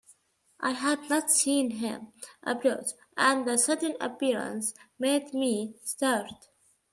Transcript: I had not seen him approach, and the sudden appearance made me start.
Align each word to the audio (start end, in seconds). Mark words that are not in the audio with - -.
I 0.59 0.71
had 0.71 1.11
not 1.11 1.29
seen 1.29 1.69
him 1.77 2.11
approach, 2.41 2.87
and 3.17 3.47
the 3.47 3.55
sudden 3.59 3.97
appearance 4.01 4.73
made 4.97 5.31
me 5.31 5.75
start. 5.83 6.47